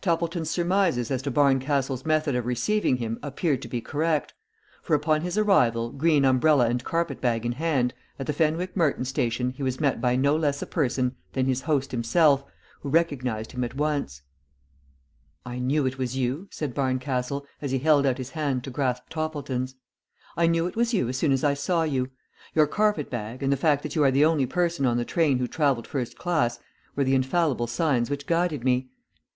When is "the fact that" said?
23.52-23.94